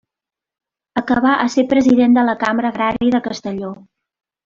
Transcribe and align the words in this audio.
Acabà 1.01 1.35
a 1.35 1.45
ser 1.57 1.65
president 1.75 2.17
de 2.19 2.25
la 2.31 2.37
Cambra 2.47 2.75
Agrària 2.75 3.17
de 3.19 3.25
Castelló. 3.31 3.75